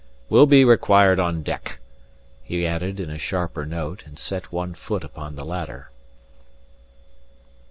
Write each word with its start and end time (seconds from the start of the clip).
We'll 0.29 0.47
be 0.47 0.65
required 0.65 1.19
on 1.19 1.43
deck," 1.43 1.77
he 2.41 2.65
added, 2.65 2.99
in 2.99 3.11
a 3.11 3.19
sharper 3.19 3.67
note, 3.67 4.01
and 4.07 4.17
set 4.17 4.51
one 4.51 4.73
foot 4.73 5.03
upon 5.03 5.35
the 5.35 5.45
ladder. 5.45 5.91